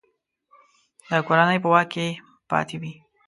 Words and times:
د 1.09 1.11
کورنۍ 1.27 1.57
په 1.63 1.67
واک 1.73 1.87
کې 1.93 2.07
پاته 2.49 2.75
وي. 2.81 2.93